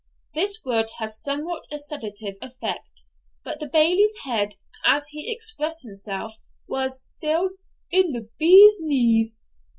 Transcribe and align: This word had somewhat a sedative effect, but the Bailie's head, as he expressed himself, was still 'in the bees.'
This 0.33 0.65
word 0.65 0.89
had 0.97 1.13
somewhat 1.13 1.65
a 1.71 1.77
sedative 1.77 2.33
effect, 2.41 3.05
but 3.43 3.59
the 3.59 3.67
Bailie's 3.67 4.15
head, 4.23 4.55
as 4.83 5.09
he 5.09 5.31
expressed 5.31 5.83
himself, 5.83 6.37
was 6.67 6.99
still 6.99 7.51
'in 7.91 8.11
the 8.11 8.27
bees.' 8.39 9.43